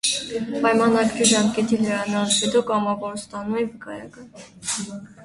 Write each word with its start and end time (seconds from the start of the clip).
Պայմանագրի 0.61 1.27
ժամկետի 1.31 1.77
լրանալուց 1.81 2.37
հետո 2.45 2.63
կամավորը 2.71 3.21
ստանում 3.25 3.61
է 3.65 3.67
վկայական։ 3.69 5.05